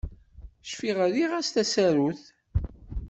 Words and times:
Cfiɣ 0.69 0.97
rriɣ 1.07 1.31
-as 1.33 1.49
tasarut 1.53 2.21